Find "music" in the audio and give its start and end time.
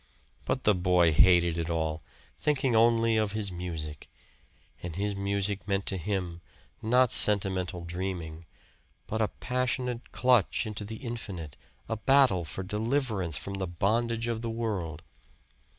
3.51-4.09, 5.15-5.67